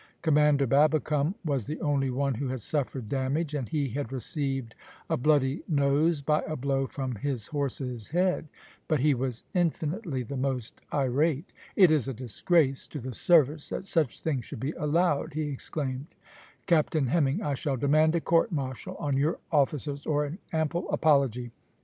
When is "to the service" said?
12.87-13.69